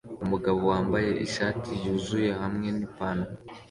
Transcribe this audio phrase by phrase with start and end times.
[0.23, 3.31] Umugabo wambaye ishati yuzuye hamwe nipantaro